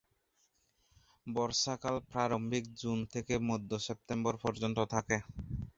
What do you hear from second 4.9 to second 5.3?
থাকে।